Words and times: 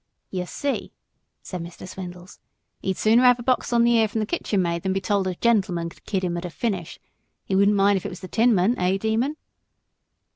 "Yer 0.31 0.47
see," 0.47 0.91
said 1.43 1.61
Mr. 1.61 1.87
Swindles, 1.87 2.39
"he'd 2.81 2.97
sooner 2.97 3.21
have 3.21 3.37
a 3.37 3.43
box 3.43 3.71
on 3.71 3.83
the 3.83 3.95
ear 3.99 4.07
from 4.07 4.19
the 4.19 4.25
kitchen 4.25 4.59
maid 4.59 4.81
than 4.81 4.93
be 4.93 4.99
told 4.99 5.27
a 5.27 5.35
gentleman 5.35 5.89
could 5.91 6.05
kid 6.05 6.23
him 6.23 6.35
at 6.37 6.43
a 6.43 6.49
finish. 6.49 6.99
He 7.45 7.55
wouldn't 7.55 7.77
mind 7.77 7.97
if 7.97 8.05
it 8.07 8.09
was 8.09 8.21
the 8.21 8.27
Tinman, 8.27 8.79
eh, 8.79 8.97
Demon?" 8.97 9.35